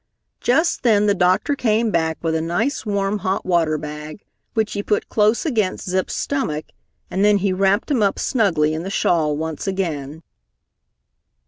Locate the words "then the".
0.81-1.13